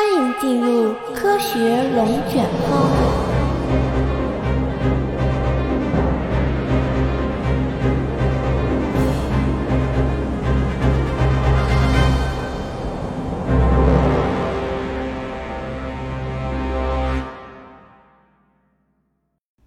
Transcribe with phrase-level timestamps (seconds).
[0.00, 1.58] 欢迎进入科学
[1.92, 2.88] 龙卷风。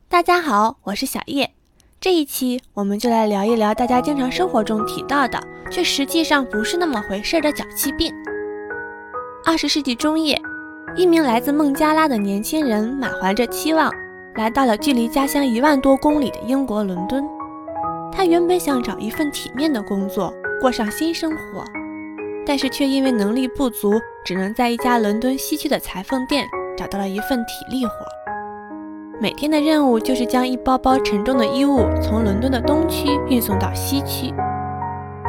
[0.07, 1.51] 大家好，我是小叶。
[1.99, 5.37] 这一期我们就来聊一聊大家经常生活中提到的，
[5.69, 8.13] 却实际上不是那么回事的脚气病。
[9.43, 10.39] 二十世纪中叶，
[10.95, 13.91] 一名来自孟加拉的年轻人满怀着期望，
[14.35, 17.27] 来到了距离家乡一万多公里的英国伦敦。
[18.11, 21.65] 他原本想找一份体面的工作，过上新生活，
[22.45, 27.93] 但是却因为能力不足，只能在一家伦敦西区的裁缝店找到了一份体力活。
[29.19, 34.31] 每天的任务就是将一包包沉重的衣物从伦敦的东区运送到西区。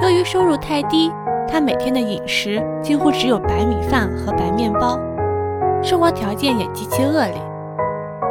[0.02, 1.10] 由于收入太低，
[1.48, 4.98] 他每天的饮食几乎只有白米饭和白面包，
[5.82, 7.34] 生活条件也极其恶劣。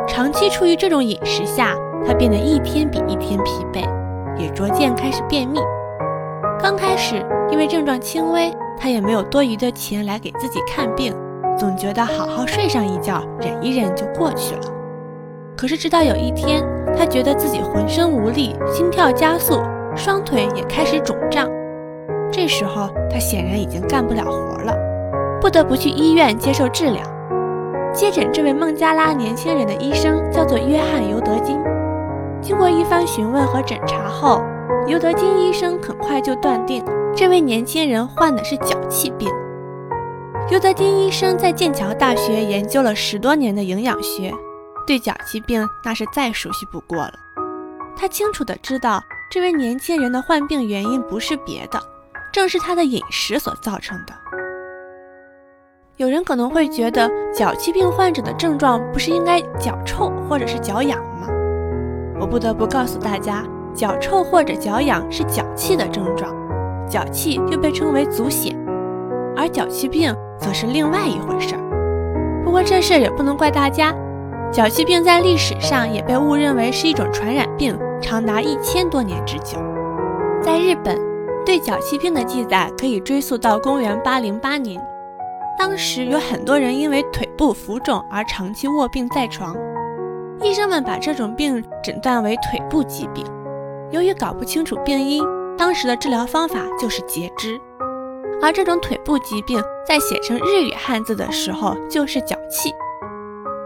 [0.08, 3.88] 长期处于这种饮食下，他变得一天比一天疲惫，
[4.38, 5.60] 也逐渐开始便秘。
[6.60, 11.14] 刚开始，因为症状轻微，他也没有多余的钱来给自己看病，
[11.58, 14.62] 总觉得好好睡上一觉，忍一忍就过去了。
[15.56, 16.64] 可是直到有一天，
[16.98, 19.62] 他觉得自己浑身无力，心跳加速，
[19.96, 21.48] 双腿也开始肿胀。
[22.32, 24.74] 这时候，他显然已经干不了活了，
[25.42, 27.04] 不得不去医院接受治疗。
[27.94, 31.60] 接诊这位孟加拉年轻人的医生叫做约翰·尤德金。
[32.42, 34.42] 经过一番询问和诊查后，
[34.88, 39.30] 尤德金医生很快就断定这位年轻人患的是脚气病。
[40.50, 44.34] 尤德金医生在剑桥大学研究了十多年的营养学，
[44.88, 47.14] 对脚气病那是再熟悉不过了。
[47.96, 51.80] 他清楚地知道，这位年轻人的患病原因不是别的。
[52.32, 54.14] 正是他的饮食所造成的。
[55.98, 61.28] 有人可能会觉得，脚气病患者的症状不是应该脚臭或者是脚痒吗？
[62.20, 63.44] 我不得不告诉大家，
[63.74, 66.34] 脚臭或者脚痒是脚气的症状，
[66.90, 68.56] 脚气又被称为足癣，
[69.38, 72.42] 而脚气病则是另外一回事儿。
[72.44, 73.94] 不过这事儿也不能怪大家，
[74.52, 79.60] 脚气病在历史上也被误认为是一种传染病，长达一千多年之久。
[80.42, 81.11] 在日本。
[81.46, 84.82] 对脚气病的记载可以追溯到公元八零八年，
[85.58, 89.56] 当时有很多人因为腿部浮肿而长期卧病在床，
[90.42, 93.26] 医生们把这种病诊断为腿部疾病。
[93.90, 95.24] 由于搞不清楚病因，
[95.58, 97.60] 当时的治疗方法就是截肢。
[98.42, 102.72] 而这种腿部疾病在写成日语汉字的时候就是脚气，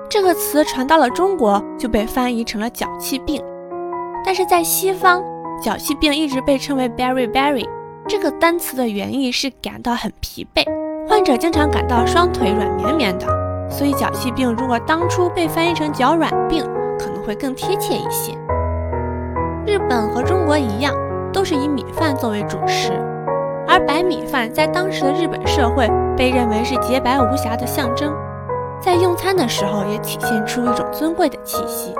[0.09, 3.43] 这个词传到了中国就被翻译成了脚气病，
[4.23, 5.21] 但是在西方。
[5.61, 7.67] 脚气病一直被称为 “berry berry”
[8.07, 10.63] 这个单词的原意是感到很疲惫，
[11.09, 13.25] 患者经常感到双腿软绵绵的，
[13.69, 16.63] 所以脚气病如果当初被翻译成脚软病，
[16.99, 18.33] 可能会更贴切一些。
[19.65, 20.93] 日本和中国一样，
[21.33, 22.91] 都是以米饭作为主食，
[23.67, 28.13] 而白米饭在当时的日本社会被认为是洁白无瑕的象征，
[28.79, 31.95] 在用餐的时候也体现出一种尊贵的气息。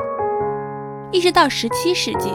[1.10, 2.30] 一直到十七世纪。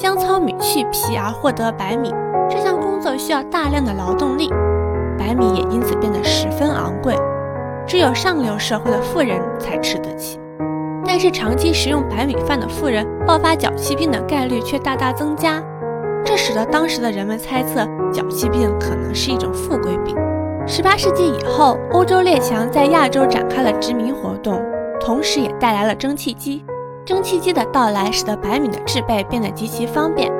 [0.00, 2.10] 将糙米去皮而获得白米，
[2.48, 4.48] 这项工作需要大量的劳动力，
[5.18, 7.14] 白米也因此变得十分昂贵，
[7.86, 10.40] 只有上流社会的富人才吃得起。
[11.04, 15.62] 但是长期食用白米饭的富人爆发脚气病的概率却大大增加，
[16.24, 20.16] 这使得当时的人们猜测脚气病可能是一种富贵病。
[20.66, 24.62] 十八世纪以后，欧洲列强在亚洲展开了殖民活动，
[24.98, 26.64] 同时也带来了蒸汽机。
[27.10, 30.30] 蒸汽机的到来使得白米的制备变得极其方便，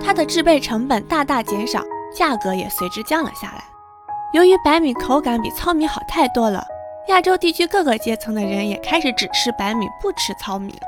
[0.00, 1.82] 它的制备成本大大减少，
[2.16, 3.62] 价格也随之降了下来。
[4.32, 6.64] 由于白米口感比糙米好太多了，
[7.08, 10.78] 亚洲地区各个阶层的人也开始只吃白米，不吃糙米了。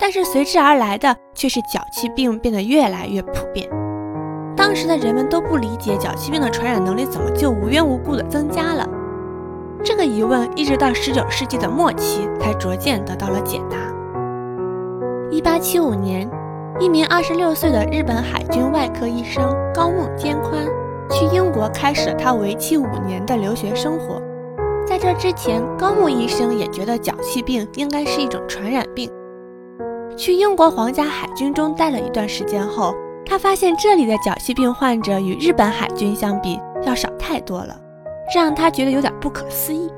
[0.00, 3.68] 但是随之而来的却是脚气病变得越来越普遍。
[4.56, 8.88] 当时的人们都不理解脚气病的传染能力怎么就无缘无故的增加了。
[9.84, 13.76] 这个疑问一直到十九世纪的末期才逐渐得到了解答。
[15.28, 16.28] 一八七五年，
[16.78, 19.44] 一名二十六岁的日本海军外科医生
[19.74, 20.64] 高木坚宽
[21.10, 24.22] 去英国开始了他为期五年的留学生活。
[24.86, 29.10] 在这之前，高木医生也觉得脚气病应该是一种传染病。
[30.16, 32.94] 去英国皇家海军中待了一段时间后，
[33.24, 37.76] 他发现这里的脚气病患者与日本海军相比要少太多了，
[38.32, 39.90] 这让他觉得有点不可思议。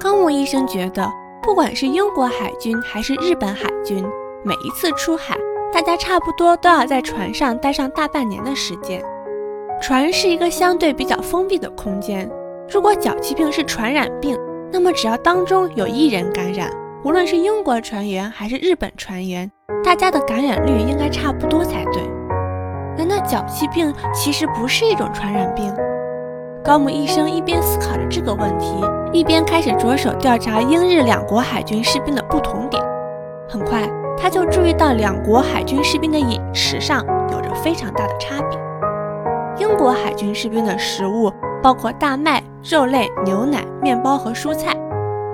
[0.00, 1.06] 高木医生觉得，
[1.42, 4.02] 不管是英国海军还是日本海军，
[4.44, 5.36] 每一次出海，
[5.72, 9.00] 大家差不多都要在船上待上大半年的时间。
[9.80, 12.28] 船是一个相对比较封闭的空间。
[12.68, 14.36] 如果脚气病是传染病，
[14.72, 16.68] 那么只要当中有一人感染，
[17.04, 19.48] 无论是英国船员还是日本船员，
[19.84, 22.02] 大家的感染率应该差不多才对。
[22.96, 25.72] 难道脚气病其实不是一种传染病？
[26.64, 28.74] 高木医生一边思考着这个问题，
[29.12, 32.82] 一边开始着手调查英日两国海军士兵的不同点。
[33.48, 33.82] 很快，
[34.22, 38.58] 他就注意到两国海军士兵的饮食上有着非常大的差别。
[39.58, 44.76] 英国海军士兵的食物包括大麦、肉类、牛奶、面包和蔬菜。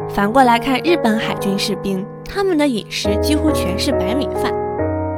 [0.09, 4.55] 反过来看，日本海军士兵，他们的饮食几乎全是白米饭。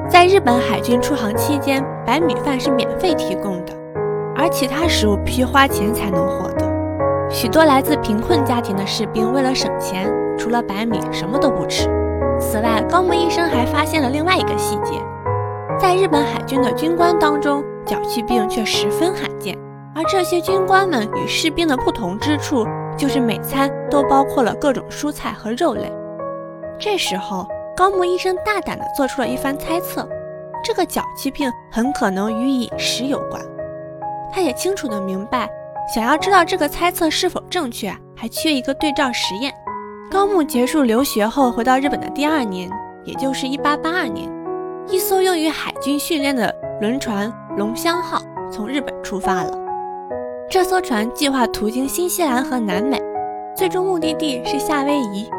[0.09, 3.73] 在日本海军出航期间，白米饭是免费提供的。
[4.35, 6.69] 而其他食物必须花钱才能获得。
[7.31, 11.89] 许多来自贫困家庭的士兵为了省钱，除了白米什么都不吃。
[12.41, 15.01] 此外，高木医生还发现了另外一个细节：
[15.79, 19.57] 在日本海军的军官当中，脚气病却十分罕见。
[19.95, 22.67] 而这些军官们与士兵的不同之处，
[22.97, 25.93] 就是每餐都包括了各种蔬菜和肉类。
[26.79, 27.47] 这时候，
[27.77, 30.09] 高木医生大胆地做出了一番猜测：
[30.65, 33.43] 这个脚气病很可能与饮食有关。
[34.33, 35.49] 他也清楚地明白，
[35.95, 39.53] 想要知道这个猜测是否正确，还缺一个对照实验。
[40.11, 42.69] 高木结束留学后回到日本的第二年，
[43.05, 44.29] 也就是1882年，
[44.89, 48.21] 一艘用于海军训练的轮船“龙香号”
[48.51, 49.57] 从日本出发了。
[50.51, 53.01] 这艘船计划途经新西兰和南美，
[53.57, 55.31] 最终目的地是夏威夷。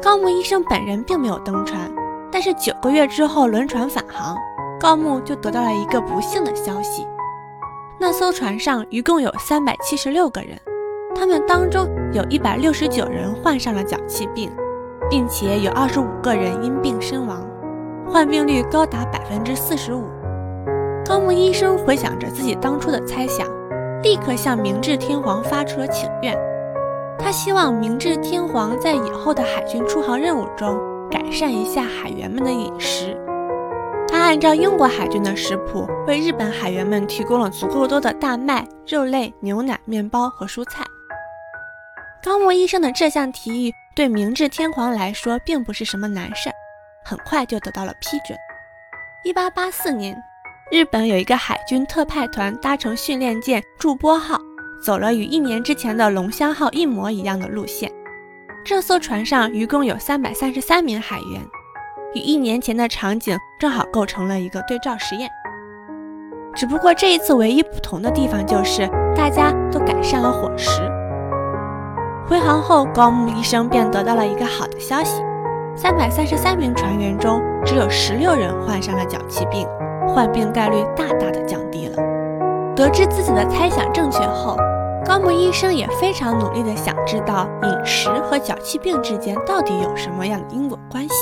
[0.00, 1.92] 高木医生本人并没有登船，
[2.30, 4.36] 但是九个月之后，轮船返航，
[4.78, 7.04] 高木就得到了一个不幸的消息。
[7.98, 10.56] 那艘船上一共有三百七十六个人，
[11.14, 14.50] 他们当中有一百六十九人患上了脚气病，
[15.08, 17.46] 并且有二十五个人因病身亡，
[18.06, 20.04] 患病率高达百分之四十五。
[21.06, 23.46] 高木医生回想着自己当初的猜想，
[24.02, 26.36] 立刻向明治天皇发出了请愿，
[27.18, 30.78] 他希望明治天皇在以后的海军出航任务中
[31.10, 33.16] 改善一下海员们的饮食。
[34.08, 40.84] 他按照英国海军的食谱，为日本海员们提供了足够多的大麦、肉类、牛奶、面包和蔬菜。
[42.24, 46.54] 高木医生的这项提议对明治天皇来说并不是什么难事儿，
[47.04, 48.38] 很快就得到了批准。
[49.26, 50.16] 1884年，
[50.72, 54.40] 日本有一个海军特派团搭乘训练舰“筑波号”，
[54.82, 57.92] 走了与一年之前的“龙香号”一模一样的路线。
[58.64, 61.42] 这艘船上一共有333名海员。
[62.14, 65.28] 与一年前的场景正好构成了一个对照实验，
[66.54, 70.80] 只不过这一次唯一不同的地方就是大家都改善了伙食。
[72.26, 75.22] 回航后，高木医生便得到了一个好的消息：
[75.76, 79.68] 三百三十三名船员中，只有十六人患上了脚气病，
[80.08, 82.02] 患病概率大大的降低了。
[82.74, 84.56] 得知自己的猜想正确后，
[85.04, 91.14] 高木医生也非常努力的想知道饮食和脚气病之间到底有什么样的因果关系。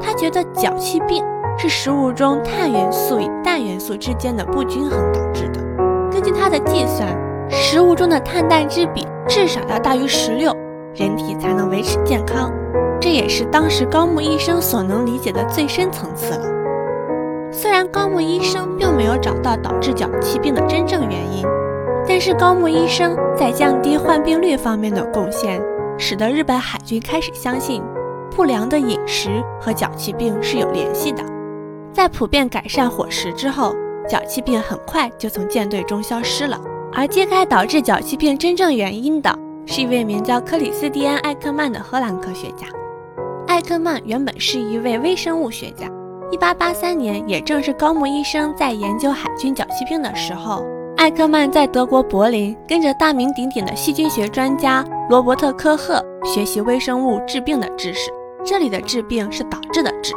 [0.00, 1.22] 他觉得脚气病
[1.58, 5.60] 是食物中碳元素与氮元素之间的不均衡导致的。
[6.10, 7.06] 根据他的计算，
[7.50, 10.54] 食物中的碳氮之比至少要大于十六，
[10.94, 12.52] 人体才能维持健康。
[13.00, 16.46] 这也是当时高木医生所能理解的最深层次了。
[17.50, 21.44] 虽然高木医生并没有找到导致脚气病的真正原因，
[22.06, 25.60] 但是高木医生在降低患病率方面的贡献，
[25.98, 27.82] 使得日本海军开始相信。
[28.30, 31.22] 不良的饮食和脚气病是有联系的。
[31.92, 33.74] 在普遍改善伙食之后，
[34.08, 36.56] 脚气病很快就从舰队中消失了。
[36.92, 42.66] 而揭开导致脚气病真正原因的是一位名叫克里斯蒂安·艾克曼的荷兰科学家。
[43.46, 45.86] 艾克曼原本是一位微生物学家。
[46.32, 50.64] 1883年，也正是高木医生在研究海军脚气病的时候，
[50.96, 58.10] 艾克曼在德国柏林跟着大名鼎鼎的细菌学专家罗伯特·科赫学习微生物治病的知识。
[58.44, 60.14] 这里的治病是导致的治。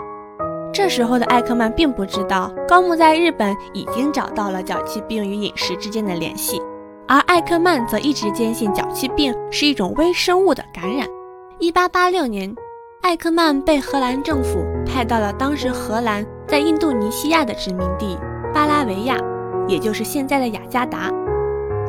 [0.73, 6.59] 这时候的艾克曼并不知道高木在日本已经找到了脚气病与饮食之间的联系，
[7.07, 11.07] 而艾克曼则一直坚信脚气病是一种微生物的感染。
[11.59, 12.55] 1886年，
[13.03, 18.17] 艾克曼被荷兰政府派到了当时荷兰在印度尼西亚的殖民地
[18.51, 19.15] 巴拉维亚，
[19.67, 21.11] 也就是现在的雅加达。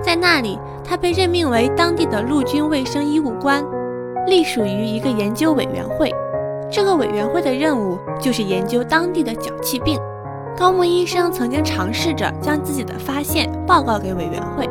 [0.03, 3.65] 在那里，他被任命为当地的陆军卫生医务官，
[4.27, 6.15] 隶属于一个研究委员会。
[6.75, 9.97] 这个委员会的任务就是研究当地的脚气病。
[10.57, 14.69] 高木医生曾经尝试着将自己的发现报告给委员会。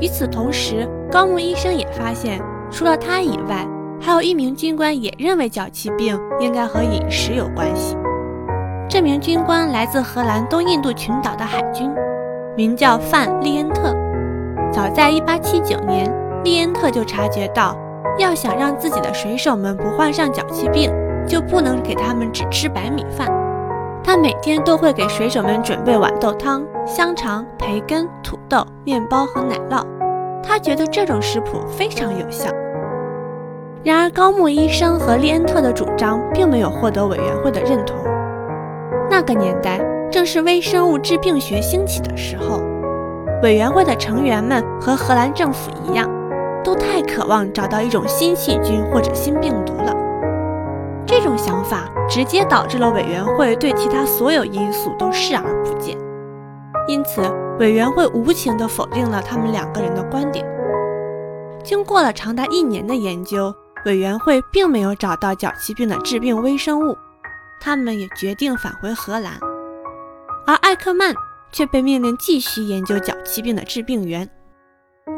[0.00, 2.40] 与此同时，高木医生也发现，
[2.70, 3.66] 除了他以外，
[4.00, 7.96] 还有一名军官也认为脚气病应该和饮食有关系。
[8.88, 11.90] 这名军官来自荷兰东印度群岛的海军，
[12.56, 13.92] 名叫范利恩特。
[14.72, 17.76] 早在1879年，利恩特就察觉到
[18.18, 20.92] 要想让自己的水手们不患上脚气病，
[21.26, 23.30] 就不能给他们只吃白米饭。
[24.02, 29.84] 他每天都会给水手们准备豌豆汤、香肠、培根、土豆、面包和奶酪。
[30.42, 32.50] 他觉得这种食谱非常有效。
[33.84, 37.96] 然而，高木医生和利恩特的主张并没有获得委员会的认同。
[39.10, 42.60] 那个年代正是微生物致病学兴起的时候，
[43.42, 46.08] 委员会的成员们和荷兰政府一样，
[46.64, 49.94] 都太渴望找到一种新细菌或者新病毒了。
[51.40, 55.96] 想法直接导致了委员会对其他所有因素都视而不见，
[56.86, 57.22] 因此
[57.58, 60.46] 委员会无情地否定了他们两个人的观点。
[61.64, 63.54] 经过了长达一年的研究，
[63.86, 66.96] 委员会并没有找到脚气病的致病微生物，
[67.60, 69.32] 他们也决定返回荷兰，
[70.46, 71.14] 而艾克曼
[71.52, 74.28] 却被命令继续研究脚气病的致病源。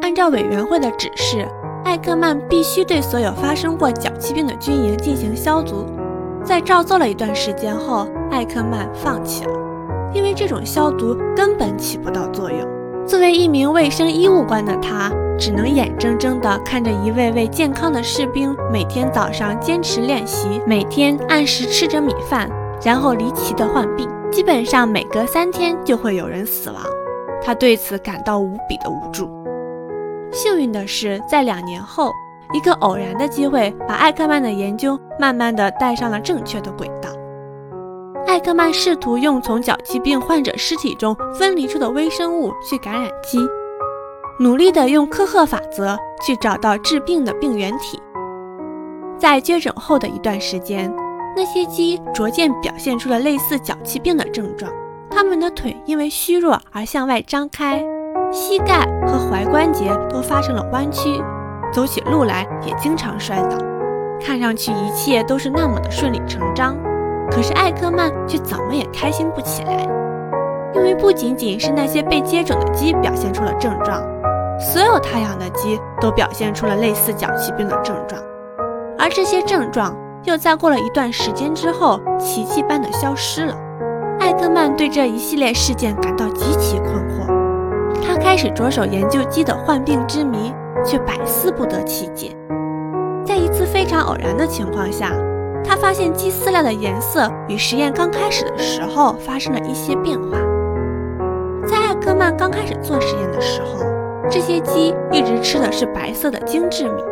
[0.00, 1.48] 按照委员会的指示。
[1.84, 5.84] 艾克曼必须对所有发生过脚气病的军营进行消毒。
[6.44, 9.52] 在照做了一段时间后，艾克曼放弃了，
[10.12, 12.68] 因为这种消毒根本起不到作用。
[13.06, 22.50] 作为一名卫生医务官的他，只能眼睁睁地看着一位位健康的士兵每天早上坚持练习，每天按时吃着米饭，
[22.84, 26.82] 然后离奇地患病，基本上每隔三天就会有人死亡。
[27.42, 29.28] 他对此感到无比的无助。
[30.30, 32.12] 幸运的是，在两年后，
[32.52, 37.10] 一个偶然的机会把艾克曼的研究慢慢的带上了正确的轨道。
[38.26, 43.38] 艾克曼试图用从脚气病患者尸体中分离出的微生物去感染鸡，
[44.38, 48.00] 努力的用科赫法则去找到治病的病原体。
[49.18, 50.92] 在接诊后的一段时间，
[51.36, 54.72] 那些鸡逐渐表现出了类似脚气病的症状，
[55.10, 57.84] 它们的腿因为虚弱而向外张开。
[58.30, 61.22] 膝盖和踝关节都发生了弯曲，
[61.72, 63.56] 走起路来也经常摔倒，
[64.20, 66.76] 看上去一切都是那么的顺理成章。
[67.30, 69.88] 可是艾克曼却怎么也开心不起来，
[70.74, 74.02] 因为不仅仅是那些被接种的鸡表现出了症状，
[74.60, 78.20] 所有他养的鸡都表现出了类似脚气病的症状，
[78.98, 83.56] 而这些症状又在过了一段时间之后奇迹般的消失了。
[84.20, 87.26] 艾克曼对这一系列事件感到极其困惑。
[88.06, 90.52] 他开始着手研究鸡的患病之谜，
[90.84, 92.36] 却百思不得其解。
[93.24, 95.12] 在一次非常偶然的情况下，
[95.64, 100.38] 他发现鸡饲料的颜色与实验刚开始的时候发生了一些变化。
[101.66, 103.84] 在艾克曼刚开始做实验的时候，
[104.28, 107.02] 这些鸡一直吃的是白色的精致米，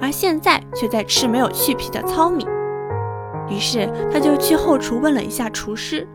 [0.00, 2.46] 而现在却在吃没有去皮的糙米。
[3.48, 6.08] 于是他就去后厨问了一下厨师，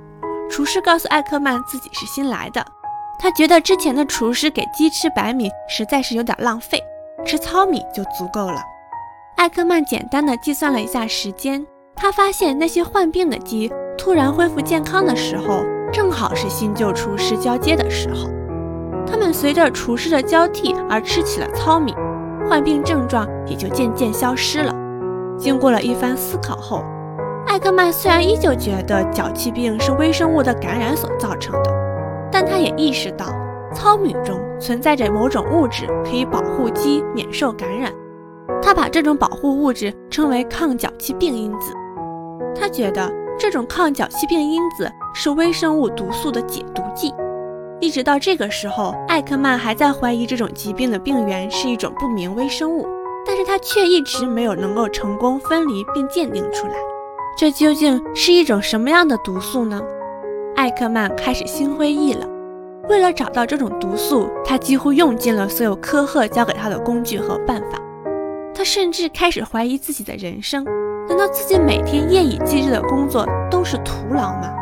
[0.50, 2.66] 厨师告诉艾克曼自己是新来的。
[3.22, 6.84] 他觉得之前的厨师给鸡吃白米实在是有点浪费，
[7.24, 8.60] 吃糙米就足够了。
[9.38, 11.64] 艾克曼简单的计算了一下时间，
[11.96, 15.64] 他发现那些患病的鸡突然恢复健康的时候，
[15.94, 18.28] 正好是新旧厨师交接的时候。
[19.06, 21.94] 他们随着厨师的交替而吃起了糙米，
[22.50, 24.74] 患病症状也就渐渐消失了。
[25.38, 26.84] 经过了一番思考后，
[27.46, 31.81] 艾克曼虽然依旧觉得脚气病是微生物的感染所造成的。
[32.42, 33.28] 但他也意识到，
[33.72, 37.94] 糙米中存在着某种物质，可以保护鸡免受感染。
[38.64, 41.72] 他把这种保护物质称为抗脚气病因子。
[42.60, 43.08] 他觉得
[43.38, 47.14] 这种抗脚气病因子是微生物毒素的解毒剂。
[47.80, 52.88] 一直到这个时候，艾克曼还在怀疑这种疾病的病源是一种不明微生物，
[53.24, 56.74] 但是他却一直没有能够成功分离并鉴定出来，
[57.38, 59.80] 这究竟是一种什么样的毒素呢？
[60.62, 62.30] 艾克曼开始心灰意冷。
[62.88, 67.80] 为了找到这种毒素，他几乎用尽了所有科赫教给他的工具和办法。
[68.54, 70.64] 他甚至开始怀疑自己的人生：
[71.10, 74.54] 难道自己每天夜以继日的工作都是徒劳吗？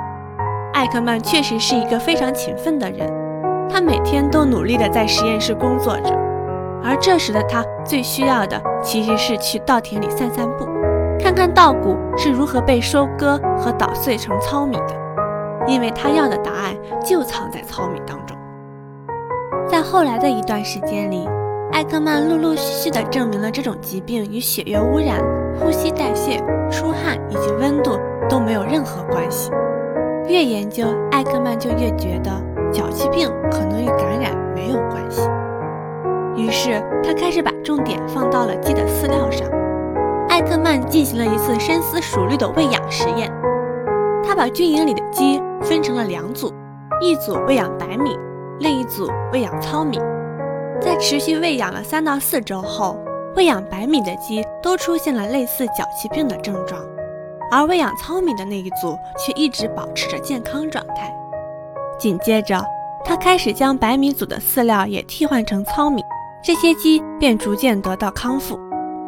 [0.74, 3.12] 艾克曼确实是一个非常勤奋的人，
[3.70, 6.18] 他每天都努力地在实验室工作着。
[6.82, 10.66] 而这时的他最需要的其实是去稻田里散散步，
[11.22, 14.99] 看看稻谷是如何被收割和捣碎成糙米的。
[15.70, 18.36] 因为他要的答案就藏在糙米当中。
[19.68, 21.30] 在后来的一段时间里，
[21.72, 25.22] 艾克曼陆陆续续地证明了这种疾病与血液污染、
[25.60, 26.40] 呼吸代谢、
[26.72, 29.52] 出汗以及温度都没有任何关系。
[30.28, 32.32] 越研究，艾克曼就越觉得
[32.72, 35.22] 脚气病可能与感染没有关系。
[36.36, 39.48] 于是他开始把重点放到了鸡的饲料上。
[40.30, 43.32] 艾克曼进行了一次深思熟虑的喂养实验。
[44.30, 46.54] 他把军营里的鸡分成了两组，
[47.02, 48.16] 一组喂养白米，
[48.60, 49.98] 另一组喂养糙米。
[50.80, 52.96] 在持续喂养了三到四周后，
[53.36, 56.80] 喂养白米的鸡都出现了类似脚气病的症状，
[57.50, 61.12] 而喂养糙米的那一组却一直保持着健康状态。
[61.98, 62.64] 紧接着，
[63.04, 66.04] 他开始将白米组的饲料也替换成糙米，
[66.44, 68.60] 这些鸡便逐渐得到康复。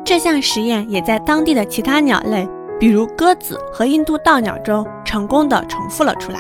[0.04, 2.48] 这项实验也在当地的其他鸟类，
[2.82, 6.40] 比如鸽子和印度盗鸟中成功的重复了出来。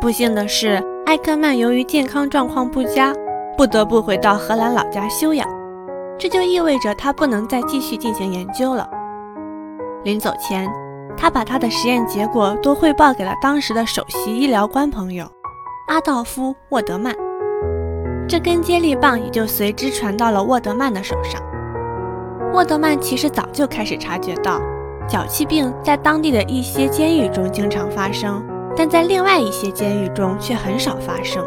[0.00, 3.14] 不幸的是，艾克曼由于健康状况不佳，
[3.56, 5.48] 不得不回到荷兰老家休养，
[6.18, 8.90] 这就意味着他不能再继续进行研究了。
[10.02, 10.68] 临走前，
[11.16, 15.24] 他把他的实验结果都汇报给了当时的首席医疗官朋友
[15.86, 17.14] 阿道夫·沃德曼，
[18.28, 21.40] 这根接力棒也就随之传到了沃德曼的手上。
[22.52, 24.60] 沃德曼其实早就开始察觉到，
[25.08, 28.44] 脚气病在当地的一些监狱中经常发生，
[28.76, 31.44] 但在另外一些监狱中却很少发生。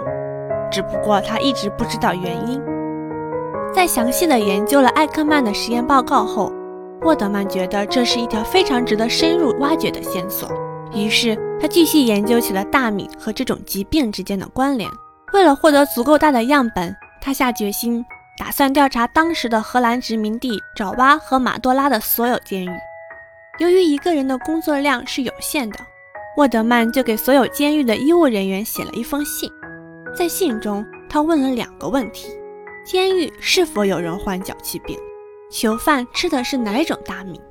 [0.71, 2.61] 只不过他一直不知道原因。
[3.73, 6.51] 在详细的研究了艾克曼的实验报告后，
[7.01, 10.49] 沃德曼觉得这是一条非常值得深入挖掘的线索。
[10.93, 14.89] 于是他继续研究起了大米和这种疾病之间的关联。
[15.33, 18.05] 为了获得足够大的样本，他下决心。
[18.39, 22.69] 打算调查当时的荷兰殖民地爪哇和马多拉的所有监狱。
[23.59, 25.79] 由于一个人的工作量是有限的，
[26.37, 29.49] 沃德曼就给所有监狱的医务人员写了一封信。
[30.15, 32.27] 在信中，他问了两个问题：
[32.85, 34.95] 监狱是否有人患脚气病？
[35.49, 37.41] 囚犯吃的是哪种大米？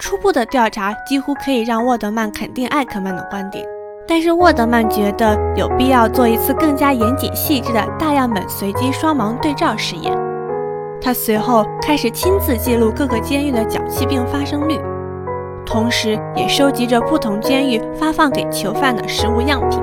[0.00, 3.64] 初步的调查几乎可以让沃德曼肯定艾克曼的观点。
[4.08, 10.12] 但是沃德曼觉得有必要做一次更加严谨细致的大样本随机双盲对照试验。
[11.00, 14.76] 他随后开始亲自记录各个监狱的脚气病发生率，
[15.70, 19.80] 同时也收集着不同监狱发放给囚犯的食物样品。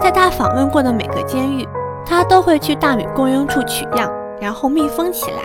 [0.00, 1.64] 在他访问过的每个监狱，
[2.04, 4.10] 他都会去大米供应处取样，
[4.40, 5.36] 然后密封起来，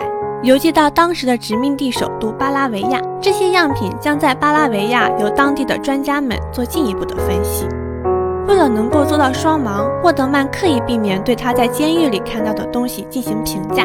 [0.42, 3.00] 邮寄到当时的殖民地首都巴拉维亚。
[3.20, 7.64] 这些样品将在巴拉维亚由当地的专家们做进一步的分析。
[8.48, 13.84] 为了能够做到双盲，沃德曼刻意避免对他在监狱里看到的东西进行评价。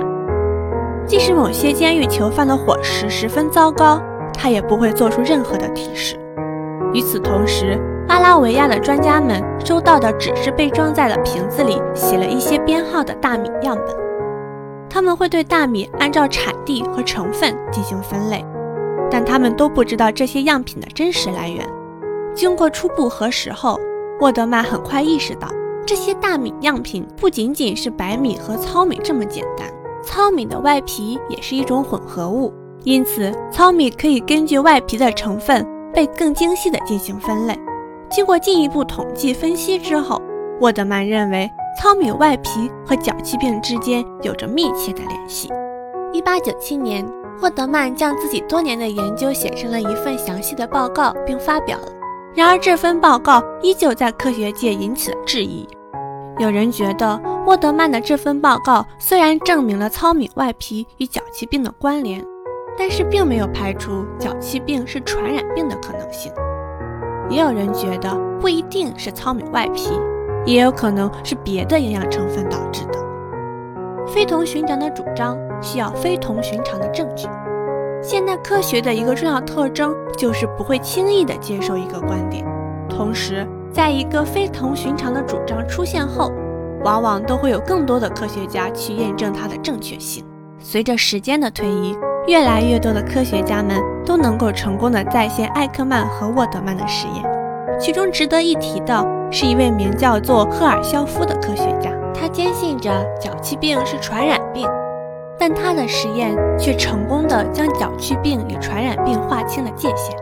[1.06, 4.02] 即使某些监狱囚犯的伙食十分糟糕，
[4.34, 6.18] 他也不会做出任何的提示。
[6.94, 13.96] 与此同时，巴拉维亚的专家们收到的只是被装在了瓶子里、写了一些编号的大米样本。
[14.90, 18.46] 他们会对大米按照产地和成分进行分类，
[19.10, 21.68] 但他们都不知道这些样品的真实来源。
[22.36, 23.80] 经过初步核实后，
[24.20, 25.48] 沃德曼很快意识到，
[25.84, 29.68] 这些大米样品不仅仅是白米和糙米这么简单，
[30.04, 37.58] 糙米的外皮也是一种混合物，因此糙米可以根据外皮的成分被更精细的进行分类。
[38.10, 40.22] 经过进一步统计分析之后，
[40.60, 41.50] 沃德曼认为
[41.82, 45.50] 糙米外皮和脚气病之间有着密切的联系。
[46.12, 47.04] 一八九七年，
[47.42, 51.88] 沃德曼将自己多年的研究写成了一份详细的报告，并发表了。
[52.36, 55.68] 然而，这份报告依旧在科学界引起了质疑。
[56.40, 62.24] 有人觉得，沃德曼的这份报告虽然证明了糙米外皮与脚气病的关联，
[62.78, 66.32] 但是并没有排除脚气病是传染病的可能性。
[67.30, 69.92] 也有人觉得，不一定是糙米外皮，
[70.46, 73.00] 也有可能是别的营养成分导致的。
[74.06, 77.28] 非同寻常的主张需要非同寻常的证据。
[78.02, 82.46] 现代科学的一个重要特征就是不会轻易地接受一个观点，
[82.90, 86.30] 同时，在一个非同寻常的主张出现后，
[86.84, 90.26] 往往都会有更多的科学家去验证它的正确性。
[90.60, 91.96] 随着时间的推移，
[92.28, 97.24] 越来越多的科学家们都能够成功的再现艾克曼和沃德曼的实验。
[97.80, 104.68] 其中值得一提的是一位名叫做赫尔肖夫的科学家，他坚信着脚气病是传染病。
[105.38, 110.16] 但他的实验却成功的将脚气病与传染病划清了界限。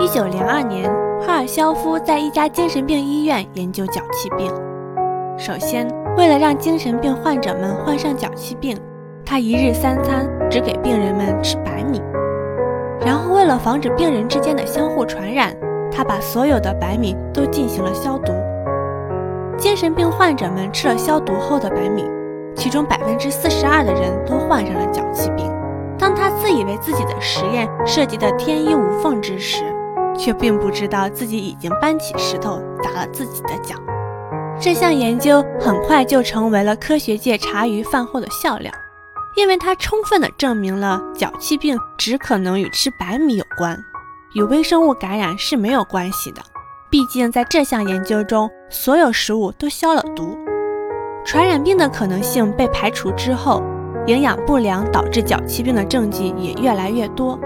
[0.00, 4.52] 一九零二年，赫尔肖夫在一家精神病医院研究脚气病。
[5.38, 8.76] 首先，为了让精神病患者们患上脚气病，
[9.30, 12.00] 他一日三餐只给病人们吃白米。
[13.04, 15.54] 然后，为了防止病人之间的相互传染，
[15.92, 18.32] 他把所有的白米都进行了消毒。
[19.58, 22.06] 精神病患者们吃了消毒后的白米。
[22.56, 25.46] 其中百分之四十二的人都患上了脚气病。
[25.98, 29.62] 当他自以为自己的实验设计的天衣无缝之时，
[30.16, 33.76] 却并不知道自己已经搬起石头砸了自己的脚。
[34.58, 38.72] 这项研究很快就成为了科学界茶余饭后的笑料，
[39.38, 43.78] 因为它充分的证明了脚气病只可能与吃白米有关，
[44.34, 46.42] 与微生物感染是没有关系的。
[46.90, 50.36] 毕竟在这项研究中，所有食物都消了毒。
[51.24, 53.62] 传染病的可能性被排除之后，
[54.08, 57.38] 营养不良导致脚气病的证据也越来越多。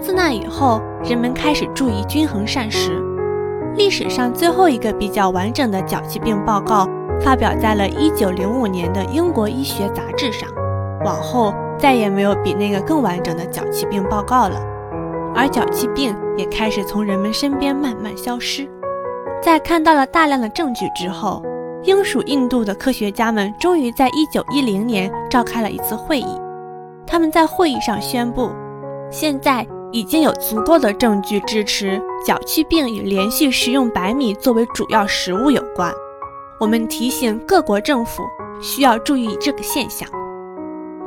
[0.00, 3.00] 自那以后，人们开始注意均衡膳食。
[3.76, 6.88] 历史上最后一个比较完整的脚气病报告
[7.20, 10.48] 发表在了1905年的英国医学杂志上。
[11.04, 14.60] 往后再也没有比那个更完整的脚气病报告了，
[15.34, 18.68] 而脚气病也开始从人们身边慢慢消失。
[19.42, 21.42] 在看到了大量的证据之后，
[21.82, 26.40] 英属印度的科学家们终于在1910年召开了一次会议。
[27.04, 28.50] 他们在会议上宣布，
[29.10, 35.92] 现在已经有足够的证据支持脚气病与连续食用白米作为主要食物有关。
[36.60, 38.22] 我们提醒各国政府
[38.62, 40.08] 需要注意这个现象。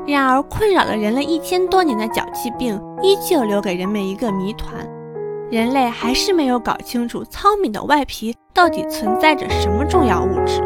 [0.08, 4.88] 然而，困扰了人类一千多年的脚气病依旧留给人们一个谜团：
[5.50, 10.62] 人类还是没有搞清楚糙米的外皮到底存在着什么重要物质。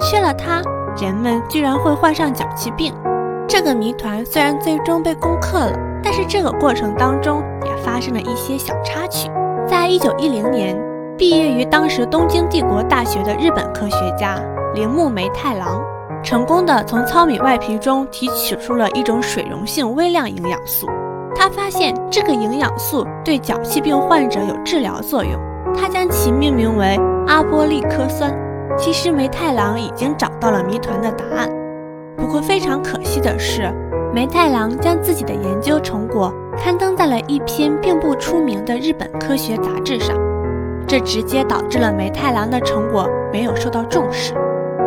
[0.00, 0.60] 缺了它，
[1.00, 2.92] 人们居然会患上脚气病。
[3.46, 9.30] 这个谜团虽然最终被攻克了，但是这个过程当中也发生了一些小插曲。
[9.64, 10.76] 在一九一零年，
[11.16, 14.42] 毕业于当时东京帝国大学的日本科学家
[14.74, 15.80] 铃木梅太郎。
[16.22, 20.86] 成功的从糙米外皮中提取出了一种水溶性微量营养素，
[21.34, 25.32] 他发现这个营养素对脚气病患者有治疗作用，
[25.74, 28.32] 他将其命名为阿波利科酸。
[28.78, 31.50] 其实梅太郎已经找到了谜团的答案，
[32.16, 33.70] 不过非常可惜的是，
[34.14, 40.16] 梅太郎将自己的研究成果刊登在了一篇并不出名的日本科学杂志上，
[40.86, 44.32] 这直接导致了梅太郎的成果没有受到重视。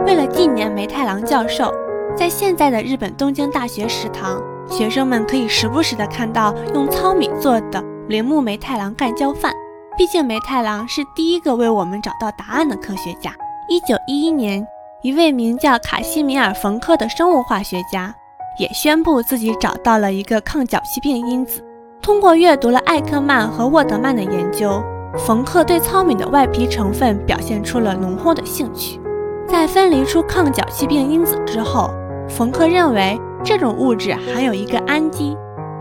[0.06, 1.74] 为了纪念梅太郎教授，
[2.15, 4.39] 在现在的日本东京大学食堂，
[4.70, 9.52] 学生们可以时不时的看到用糙米做的铃木梅太郎干胶饭。
[9.98, 13.32] 毕竟梅太郎是第一个为我们找到答案的科学家。
[13.68, 14.65] 一九一一年，
[15.02, 18.13] 一位名叫卡西米尔·冯克的生物化学家
[18.60, 21.65] 也宣布自己找到了一个抗脚气病因子。
[22.00, 24.84] 通过阅读了艾克曼和沃德曼的研究，
[25.18, 29.00] 冯克对糙米的外皮成分表现出了浓厚的兴趣。
[29.48, 31.92] 在分离出抗脚气病因子之后，
[32.28, 35.38] 冯克认为这种物质含有一个氨基，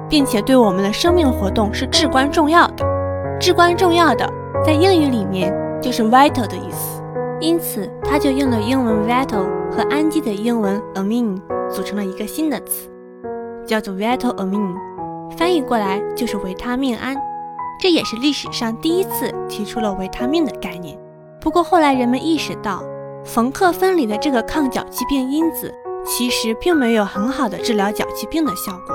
[0.08, 2.84] 并且对我们的生命活动是至关重要的。
[3.40, 4.30] 至关重要的
[4.64, 7.02] 在英语里面就是 vital 的意思，
[7.40, 12.88] 因此他就用了英文 vital 和氨基的英文 amine 组成了一个新的词，
[13.66, 14.74] 叫做 vital amine，
[15.36, 17.16] 翻译过来就是维他命胺。
[17.80, 20.96] 这也是历史上第一次提出了维他命的概念。
[21.40, 22.82] 不过后来人们意识到。
[23.24, 28.94] 冯克分离的这个抗脚气病因子，其实并没有很好的治疗脚气病的效果，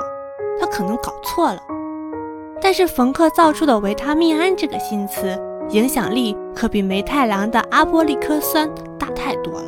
[0.60, 1.60] 他可能搞错了。
[2.62, 5.36] 但是冯克造出的维他命胺这个新词，
[5.70, 9.64] 影响力可比梅太郎的阿波利科酸大太多了。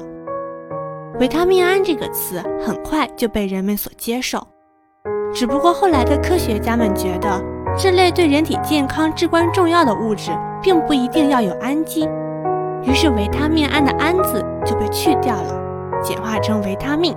[1.18, 4.46] 维他命胺这个词很快就被人们所接受，
[5.34, 7.42] 只不过后来的科学家们觉得，
[7.76, 10.30] 这类对人体健康至关重要的物质，
[10.62, 12.08] 并不一定要有氨基。
[12.84, 17.16] 于是维他命胺的胺字就被去掉了，简化成维他命。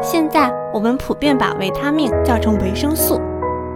[0.00, 3.20] 现在我们普遍把维他命叫成维生素。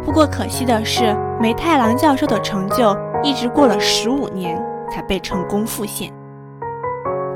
[0.05, 6.13] 不过可惜的是，梅太郎教授的成就一直过了十五年才被成功复现。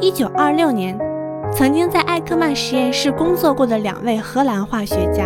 [0.00, 0.98] 一九二六年，
[1.50, 5.24] 曾经在艾克曼实验室工作过的两位荷兰化学家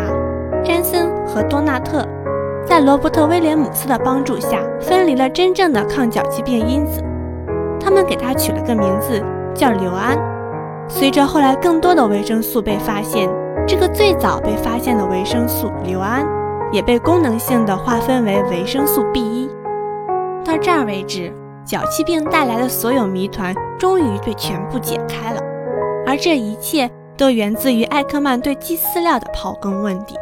[0.65, 2.07] 詹森和多纳特，
[2.65, 7.03] 在罗伯特威廉姆斯的帮助下，分离了真正的抗脚气病因子。
[7.83, 9.23] 他们给它取了个名字，
[9.55, 10.17] 叫硫胺。
[10.89, 13.29] 随着后来更多的维生素被发现，
[13.67, 16.27] 这个最早被发现的维生素硫胺
[16.71, 19.49] 也被功能性的划分为维生素 B 一。
[20.45, 21.33] 到这儿为止，
[21.65, 25.41] 脚气病带来的所有谜团终于被全部解开了。
[26.07, 30.15] 而这一切都源自于艾克曼对鸡饲料的刨根问底。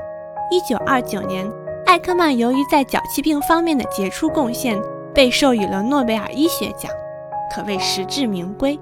[0.51, 1.51] 一九二九年，
[1.87, 4.79] 艾克曼由于在脚气病方面的杰出贡献，
[5.15, 6.91] 被授予了诺贝尔医学奖。
[7.55, 8.79] 可谓实至名归。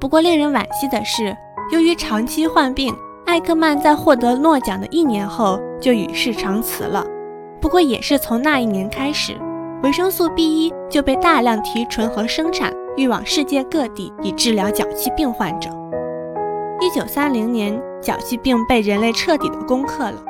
[0.00, 1.36] 不过，令人惋惜的是，
[1.72, 2.94] 由于长期患病，
[3.26, 7.04] 艾克曼在获得诺奖的一年后就与世长辞了。
[7.60, 9.38] 不过，也是从那一年开始，
[9.82, 15.70] 维生素 B 一就被大量提纯和生产，运往世界各地，以治疗脚气病患者。
[16.80, 20.22] 一九三零年，脚气病被人类彻底的攻克了。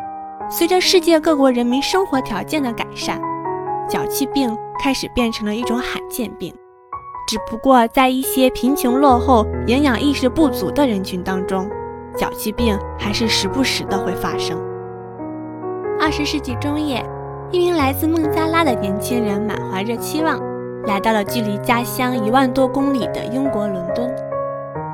[0.48, 3.20] 随着世界各国人民生活条件的改善，
[3.88, 6.54] 脚气病开始变成了一种罕见病。
[7.26, 11.68] 只不过在一些贫穷落后、营养意识不足的人群当中，
[12.16, 14.58] 脚气病还是时不时的会发生。
[15.98, 17.04] 二十世纪中叶，
[17.50, 20.38] 一名来自孟加拉的年轻人满怀着期望，
[20.86, 24.14] 来到了距离家乡一万多公里的英国伦敦。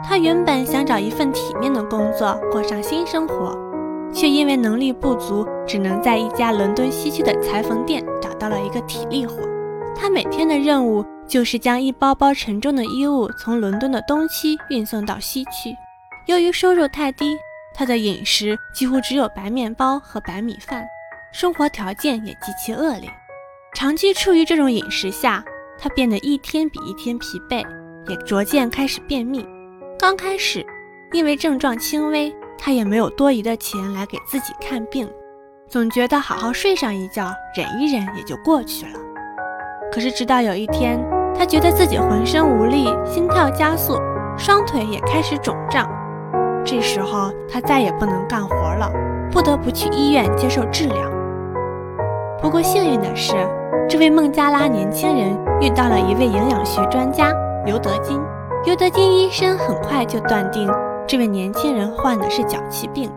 [0.05, 3.59] 他原本想找一份体面的工作，过上新生活，
[4.13, 9.35] 却因为能力不足，只能在一家伦敦西区的裁缝店找到了一个体力活。
[9.95, 15.75] 他每天的任务就是将一包包沉重的衣物从伦敦的东区运送到西区。
[16.27, 17.37] 由于收入太低，
[17.73, 20.85] 他的饮食几乎只有白面包和白米饭，
[21.33, 23.09] 生活条件也极其恶劣。
[23.75, 25.45] 长期处于这种饮食下，
[25.79, 27.65] 他变得一天比一天疲惫，
[28.09, 29.47] 也逐渐开始便秘。
[29.97, 30.67] 刚开始，
[31.13, 35.09] 因为症状轻微，他也没有多余的钱来给自己看病，
[35.69, 38.99] 总觉得好好睡上一觉，忍一忍也就过去了。
[39.93, 41.01] 可是直到有一天，
[41.35, 43.99] 他觉得自己浑身无力，心跳加速，
[44.37, 45.89] 双腿也开始肿胀。
[46.65, 48.91] 这时候，他再也不能干活了，
[49.31, 50.97] 不得不去医院接受治疗。
[52.41, 53.35] 不过幸运的是，
[53.89, 57.33] 这位孟加拉年轻人遇到了一位营养学专家
[57.67, 58.21] 尤德金。
[58.67, 60.71] 尤德金医生很快就断定，
[61.07, 63.11] 这位年轻人患的是脚气病。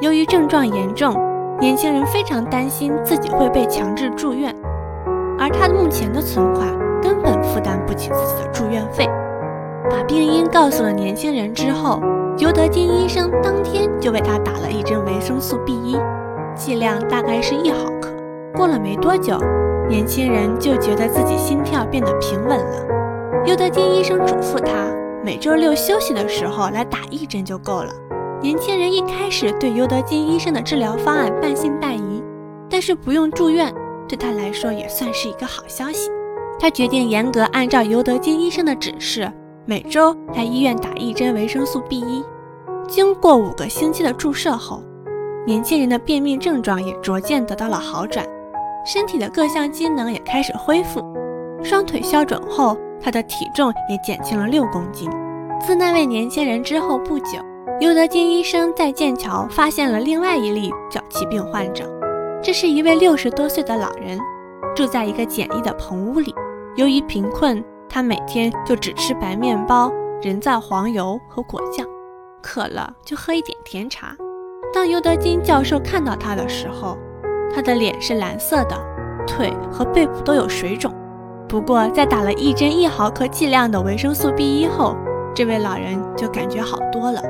[0.00, 1.14] 由于症状严重，
[1.60, 4.54] 年轻人非常担心自己会被强制住院，
[5.38, 6.66] 而他目前的存款
[7.02, 9.06] 根本负担不起自己的住院费。
[9.90, 12.00] 把病因告诉了年轻人之后，
[12.38, 15.98] 尤德金医生当天就为他打了一针维生素 B 一，
[16.54, 18.10] 剂量大概是一毫克。
[18.54, 19.38] 过了没多久，
[19.88, 22.86] 年轻人就觉得自己心跳变得平稳了。
[23.44, 24.72] 尤德金医生嘱咐他，
[25.24, 27.90] 每周六休息的时候来打一针就够了。
[28.40, 32.22] 年轻人一开始对尤德金医生的治疗方案半信半疑，
[32.70, 33.72] 但是不用住院
[34.08, 36.10] 对他来说也算是一个好消息。
[36.62, 39.28] 他决定严格按照尤德金医生的指示，
[39.66, 42.24] 每周来医院打一针维生素 B 一。
[42.86, 44.80] 经过五个星期的注射后，
[45.44, 48.24] 年轻人的便秘症状也逐渐得到了好转，
[48.86, 51.02] 身体的各项机能也开始恢复，
[51.64, 52.78] 双腿消肿后。
[53.02, 55.10] 他的体重也减轻了六公斤。
[55.66, 57.40] 自那位年轻人之后不久，
[57.80, 61.92] 尤德金医生在剑桥发现了另外一例脚气病患者。
[62.40, 64.16] 这是一位六十多岁的老人，
[64.76, 66.32] 住在一个简易的棚屋里。
[66.74, 71.86] 由于贫困，他每天就只吃白面包、人造黄油和果酱，
[72.42, 74.16] 渴了就喝一点甜茶。
[74.72, 76.96] 当尤德金教授看到他的时候，
[77.54, 78.76] 他的脸是蓝色的，
[79.26, 80.90] 腿和背部都有水肿。
[81.46, 84.96] 不过，在打了一针一毫克剂量的维生素 B 一后，
[85.34, 87.20] 这位老人就感觉好多了。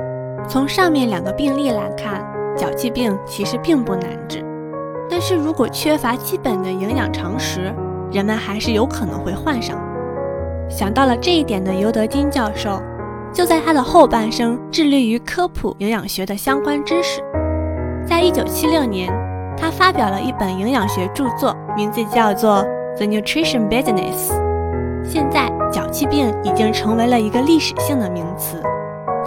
[0.47, 2.25] 从上面两个病例来看，
[2.55, 4.41] 脚气病其实并不难治，
[5.09, 7.75] 但是如果缺乏基本的营养常识，
[8.13, 9.77] 人们还是有可能会患上。
[10.69, 12.81] 想到了这一点的尤德金教授，
[13.33, 17.21] 就在他的后半生致力于科普营养学的相关知识。
[18.07, 19.11] 在一九七六年，
[19.57, 22.63] 他发表了一本营养学著作，名字叫做。
[22.95, 24.29] The nutrition business。
[25.03, 28.61] 现在，脚气病已经成为了一个历史性的名词，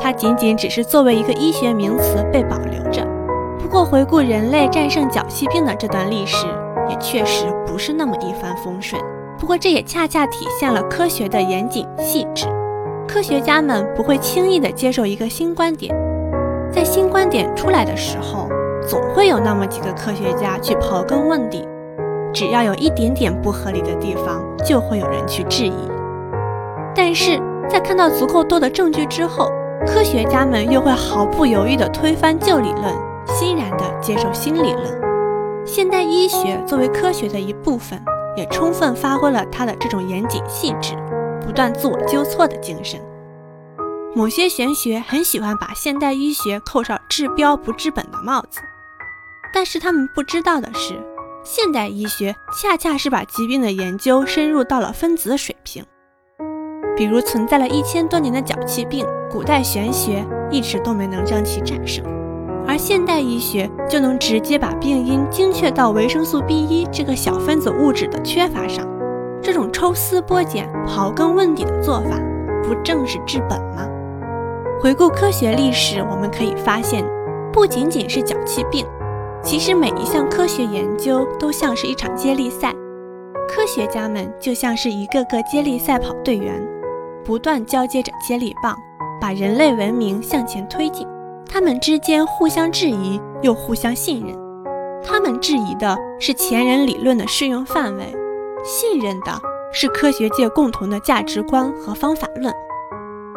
[0.01, 3.05] 它仅仅只是作为一个医学名词被保留着。
[3.59, 6.47] 不过，回顾人类战胜脚气病的这段历史，
[6.89, 9.01] 也确实不是那么一帆风顺。
[9.39, 12.47] 不过，这也恰恰体现了科学的严谨细致。
[13.07, 15.95] 科学家们不会轻易地接受一个新观点，
[16.73, 18.49] 在新观点出来的时候，
[18.87, 21.67] 总会有那么几个科学家去刨根问底。
[22.33, 25.89] 只要有一点点不合理的地方，就会有人去质疑。
[26.95, 29.51] 但是在看到足够多的证据之后，
[29.87, 32.95] 科学家们又会毫不犹豫地推翻旧理论，
[33.27, 34.96] 欣然地接受新理论。
[36.17, 38.03] 医学作为科学的一部分，
[38.37, 40.95] 也充分发挥了它的这种严谨细致、
[41.45, 42.99] 不断自我纠错的精神。
[44.15, 48.61] 某些玄学很喜欢把现代医学扣上治标不治本的帽子，
[49.53, 50.99] 但是他们不知道的是。
[51.45, 55.85] 现代医学恰恰是把疾病的研究深入到了分子水平，
[56.97, 62.03] 比如存在了一千多年的脚气病，古代玄学一直都没能将其战胜，
[62.67, 68.87] 而现代医学就能直接把病因精确到维生素 B 一这个小分子物质的缺乏上。
[69.43, 72.19] 这种抽丝剥茧、刨根问底的做法，
[72.65, 73.87] 不正是治本吗？
[74.81, 77.05] 回顾科学历史，我们可以发现，
[77.53, 78.85] 不仅仅是脚气病。
[79.43, 82.73] 其实每一项科学研究都像是一场接力赛，
[83.49, 86.53] 科学家们就像是一个个接力赛跑队员，
[87.25, 88.77] 不断交接着接力棒，
[89.21, 91.07] 把人类文明向前推进。
[91.49, 94.37] 他们之间互相质疑，又互相信任。
[95.03, 98.15] 他们质疑的是前人理论的适用范围，
[98.65, 99.41] 信任的
[99.73, 102.53] 是科学界共同的价值观和方法论。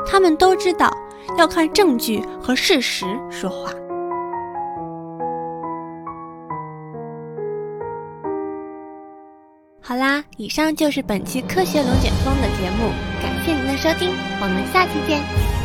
[0.06, 0.92] 他们都知道
[1.38, 3.72] 要看证据和事实说话。
[9.82, 12.92] 好啦，以上就是本期科学龙卷风的节目，
[13.22, 15.59] 感谢您的收听，我们下期见。